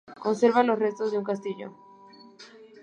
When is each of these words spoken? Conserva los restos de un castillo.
Conserva 0.19 0.63
los 0.63 0.79
restos 0.79 1.11
de 1.11 1.19
un 1.19 1.23
castillo. 1.23 1.75